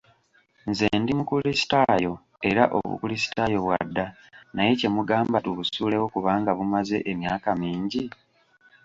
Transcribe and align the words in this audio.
Nze 0.69 0.85
ndi 0.99 1.11
mukulisitaayo 1.17 2.13
era 2.49 2.63
obukulisitaayo 2.77 3.57
bwadda 3.65 4.05
naye 4.55 4.71
kye 4.79 4.89
mugamba 4.95 5.37
tubusuulewo 5.45 6.05
kubanga 6.13 6.51
bumaze 6.57 6.97
emyaka 7.11 7.49
mingi? 7.61 8.03